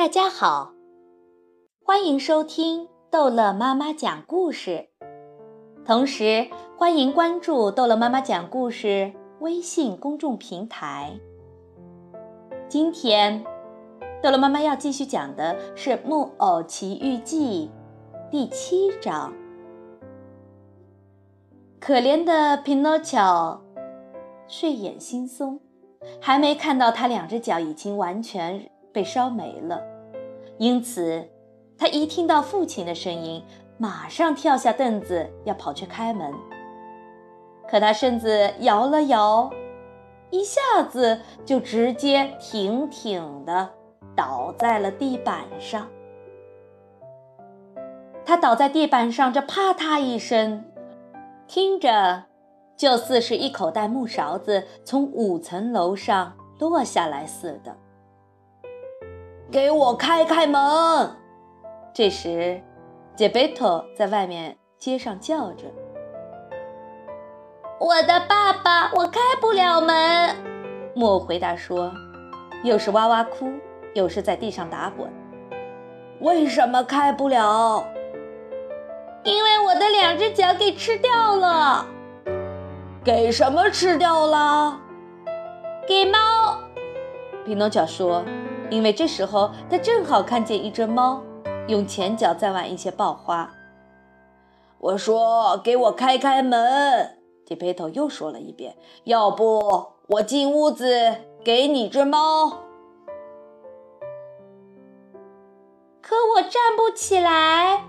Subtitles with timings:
[0.00, 0.72] 大家好，
[1.84, 4.88] 欢迎收听逗乐妈妈讲故事，
[5.84, 11.20] 同时欢迎关注逗乐妈妈讲故事微信公众平台。
[12.66, 13.44] 今天，
[14.22, 17.70] 逗乐妈妈要继续讲的是《木偶奇遇记》
[18.30, 19.34] 第七章。
[21.78, 23.60] 可怜的匹诺乔
[24.48, 25.58] 睡眼惺忪，
[26.22, 29.80] 还没看到他两只脚已经完全被烧没了，
[30.58, 31.28] 因此
[31.78, 33.42] 他一听到父亲的声音，
[33.78, 36.32] 马上跳下凳子要跑去开门。
[37.68, 39.50] 可他身子摇了摇，
[40.30, 43.70] 一下子就直接挺挺的
[44.16, 45.88] 倒在了地板上。
[48.24, 50.64] 他倒在地板上，这啪嗒一声。
[51.46, 52.24] 听着，
[52.76, 57.76] 就似是一口袋木勺子从五层楼上落下来似的。
[59.50, 61.10] 给我开开门！
[61.92, 62.62] 这时，
[63.16, 65.64] 杰贝托在外面街上叫着
[67.80, 70.36] ：“我的爸爸，我开不了门。”
[70.94, 71.90] 木偶回答说，
[72.62, 73.50] 又是哇哇哭，
[73.92, 75.12] 又是在地上打滚。
[76.20, 77.84] 为什么开不了？
[79.24, 81.84] 因为我的两只脚给吃掉了，
[83.02, 84.78] 给什么吃掉了？
[85.88, 86.18] 给猫。
[87.44, 88.24] 匹诺乔说
[88.70, 91.22] ：“因为这时候他正好看见一只猫
[91.66, 93.50] 用前脚在玩一些爆花。”
[94.78, 102.48] 我说：“给我开开门！”迪佩托又说了一遍：“要不我进屋子给你只猫。”
[106.00, 107.84] 可我站不起来。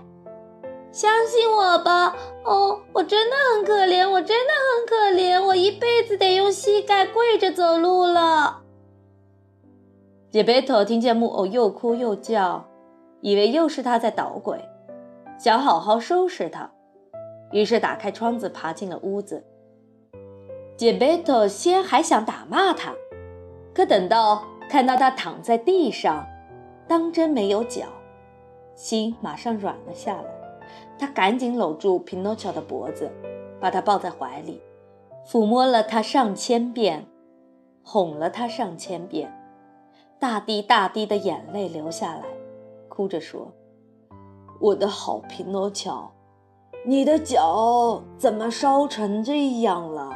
[0.90, 8.60] 相信我吧，哦，我真的很可怜，我真的很可怜，我一辈子得用膝盖跪着走路了。
[10.32, 12.66] 杰贝托听见木偶又哭又叫，
[13.20, 14.58] 以为又是他在捣鬼，
[15.36, 16.72] 想好好收拾他，
[17.50, 19.44] 于是打开窗子爬进了屋子。
[20.74, 22.94] 杰贝托先还想打骂他，
[23.74, 26.26] 可等到看到他躺在地上，
[26.88, 27.84] 当真没有脚，
[28.74, 30.24] 心马上软了下来。
[30.98, 33.10] 他赶紧搂住匹诺乔的脖子，
[33.60, 34.62] 把他抱在怀里，
[35.28, 37.04] 抚摸了他上千遍，
[37.82, 39.30] 哄了他上千遍，
[40.22, 42.22] 大滴大滴的眼泪流下来，
[42.88, 43.50] 哭着说
[44.62, 46.12] ：“我的好匹诺乔，
[46.86, 50.12] 你的脚怎么烧成这样了？”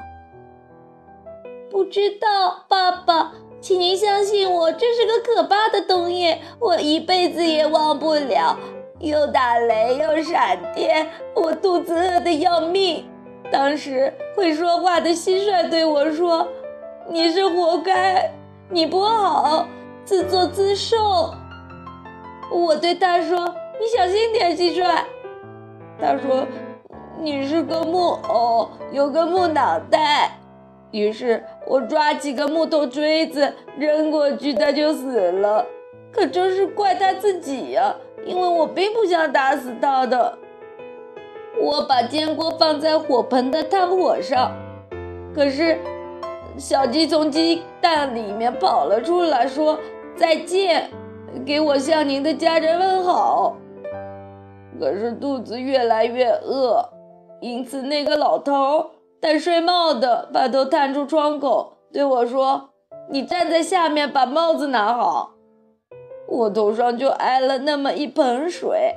[1.68, 8.56] 不知道，爸爸，请您相信我，这是个可怕的冬夜，我一辈子也忘不了。
[9.00, 13.04] 又打雷又闪电，我肚子饿得要命。
[13.50, 16.46] 当时会说话的蟋蟀对我说
[17.10, 18.32] ：“你是活该，
[18.70, 19.66] 你不好，
[20.06, 21.34] 自作自受。”
[22.50, 23.36] 我对他说
[23.78, 25.00] ：“你小心点，蟋蟀。”
[26.00, 26.46] 他说
[27.20, 30.38] ：“你是个木偶，有个木脑袋。”
[30.92, 35.66] 于是我抓起个木头锥子扔过去，他就死了。
[36.12, 37.94] 可真是怪他自己呀。
[38.24, 40.36] 因为我并不想打死他的，
[41.60, 44.52] 我把煎锅放在火盆的炭火上，
[45.32, 45.78] 可是
[46.56, 49.78] 小鸡从鸡蛋里面跑了出来，说
[50.16, 50.90] 再见，
[51.44, 53.56] 给我向您的家人问好。
[54.80, 56.88] 可是肚子越来越饿，
[57.40, 62.70] 因此那个老头戴睡帽的把头探出窗口对我说
[63.08, 65.32] ：“你站在下面，把帽子拿好。”
[66.28, 68.94] 我头上就挨了那么一盆水，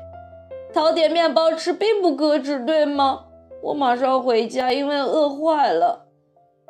[0.74, 3.25] 讨点面包吃并不可耻，对吗？
[3.62, 6.06] 我马上回家，因为饿坏了。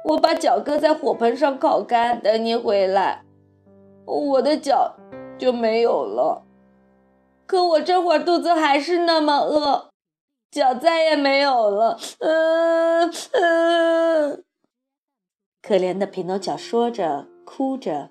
[0.05, 3.23] 我把脚搁在火盆上烤干，等你回来，
[4.18, 4.96] 我的脚
[5.38, 6.44] 就没有了。
[7.46, 9.90] 可我这会儿肚子还是那么饿，
[10.52, 11.97] 脚再也没有了。
[12.20, 14.44] 嗯嗯，
[15.62, 18.09] 可怜的匹诺乔说着，哭着，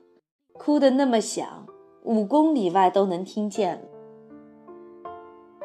[0.53, 1.67] 哭得那么响。
[2.05, 3.83] 五公里外都能听见了。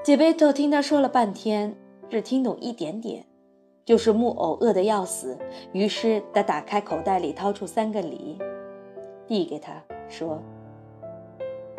[0.03, 1.77] 杰贝托听他说了半天，
[2.09, 3.25] 只听懂一点点，
[3.85, 5.37] 就是木偶饿得要死。
[5.71, 8.37] 于是他打开口袋里，掏出三个梨，
[9.25, 10.41] 递给他说：“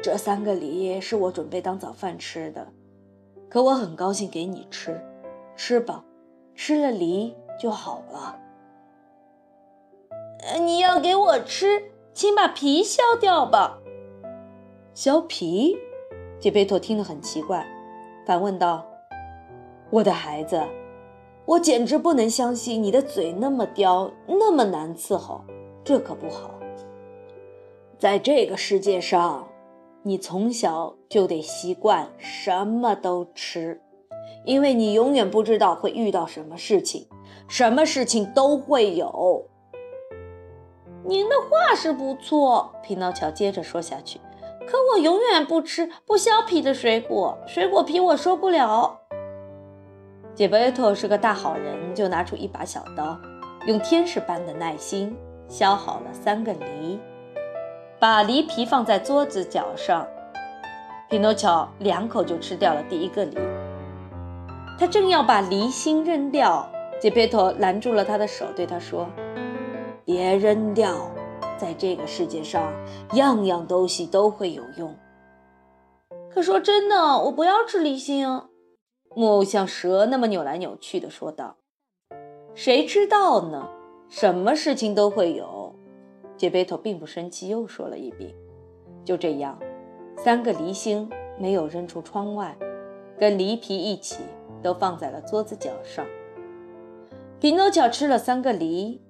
[0.03, 2.67] 这三个梨是我准备当早饭吃的，
[3.49, 5.00] 可我很高兴给你吃，
[5.56, 6.05] 吃吧，
[6.55, 8.38] 吃了梨就好了。”
[10.61, 13.79] 你要给我吃，请把皮削掉吧。
[14.93, 15.76] 削皮，
[16.38, 17.67] 杰贝托听了很奇怪，
[18.26, 18.85] 反问道
[19.91, 20.62] ：“我的孩子，
[21.47, 25.43] 我简直不能相信你的嘴那么刁，那么难伺候，
[25.82, 26.50] 这可不好。
[28.05, 29.49] 在这个世界上，
[30.03, 33.81] 你从小就得习惯什么都吃，
[34.45, 37.09] 因为你永远不知道会遇到什么事情，
[37.49, 39.49] 什么事情都会有。
[41.06, 44.21] 您的话是不错，匹诺乔接着说下去。
[44.67, 49.00] 可我永远不吃不削皮的水果，水果皮我受不了。
[50.35, 53.19] 杰贝托是个大好人，就拿出一把小刀，
[53.67, 55.17] 用天使般的耐心
[55.49, 57.00] 削好了三个梨，
[57.99, 60.06] 把梨皮放在桌子角上。
[61.08, 63.37] 匹诺乔两口就吃掉了第一个梨。
[64.79, 66.69] 他正要把梨心扔掉，
[67.00, 69.08] 杰佩托拦住了他的手，对他说。
[70.05, 71.08] 别扔掉，
[71.56, 72.73] 在这个世界上，
[73.14, 74.94] 样样东西都会有用。
[76.31, 78.26] 可说真的，我不要吃梨心。
[79.14, 81.56] 木偶像蛇那么扭来扭去的说道
[82.55, 83.69] ：“谁知道呢？
[84.11, 85.63] 什么事情都会有。”
[86.37, 88.35] 杰贝托并不生气，又说了一遍。
[89.05, 89.59] 就这样，
[90.17, 92.57] 三个梨心没有扔出窗外，
[93.19, 94.19] 跟梨皮一起
[94.63, 96.05] 都放在了桌子角上。
[97.41, 99.01] 匹诺乔吃了三个梨。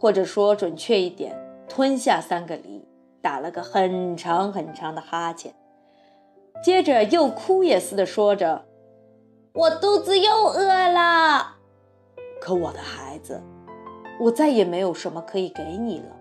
[0.00, 1.36] 或者说准确一点，
[1.68, 2.86] 吞下三个梨，
[3.20, 5.52] 打了个很长很长的哈欠，
[6.62, 8.66] 接着又哭也似的说着
[9.52, 11.56] ：“我肚子又饿了。”
[12.40, 13.42] 可我的孩子，
[14.20, 16.16] 我再也没有什么可以给你了。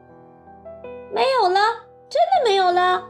[1.13, 1.59] 没有了，
[2.09, 3.07] 真的没有了，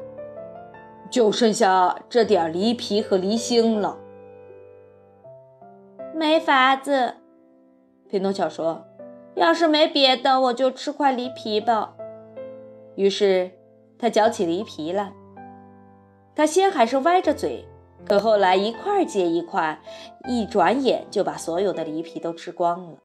[1.09, 3.97] 就剩下这点梨皮和梨心了。
[6.13, 7.15] 没法子，
[8.09, 8.83] 匹诺乔说。
[9.35, 11.93] 要是没别的，我就吃块梨皮吧。
[12.95, 13.51] 于是
[13.99, 15.13] 他嚼起梨皮来。
[16.35, 17.63] 他先还是歪着嘴，
[18.03, 19.79] 可后来一块接一块，
[20.27, 22.97] 一转眼就把所有的梨皮都吃光了。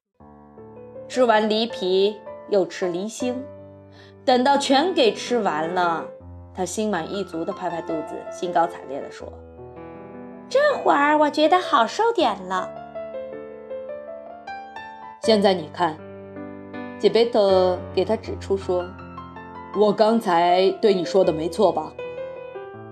[1.07, 2.19] 吃完梨皮，
[2.49, 3.43] 又吃梨心，
[4.25, 6.05] 等到全给吃完了，
[6.53, 9.27] 他心满意足地拍拍肚子，兴高采烈地说
[10.47, 12.69] ：“这会儿我觉得好受点了。
[15.21, 15.97] 现在你看。”
[16.99, 18.85] 杰贝特给他指出说
[19.77, 21.91] ：“我刚才对你说的没错吧？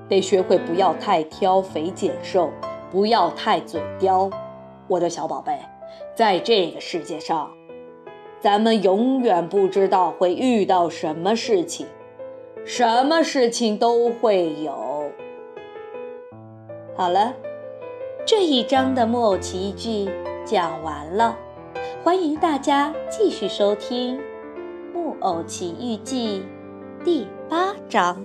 [0.09, 2.51] 得学会不要太挑肥拣瘦，
[2.89, 4.29] 不要太嘴刁，
[4.89, 5.57] 我的小宝贝。
[6.13, 7.49] 在这个世界上，
[8.41, 11.85] 咱们永远不知道会遇到什么事情，
[12.65, 15.11] 什么事情都会有。”
[16.97, 17.35] 好了，
[18.25, 20.09] 这一章的木偶奇遇记
[20.43, 21.37] 讲完了。
[22.03, 24.17] 欢迎大家继续收听
[24.91, 26.43] 《木偶奇遇记》
[27.05, 28.23] 第八章。